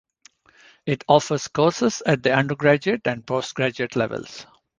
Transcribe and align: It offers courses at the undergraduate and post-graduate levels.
It 0.87 1.03
offers 1.07 1.47
courses 1.47 2.01
at 2.03 2.23
the 2.23 2.33
undergraduate 2.33 3.05
and 3.05 3.23
post-graduate 3.23 3.95
levels. 3.95 4.47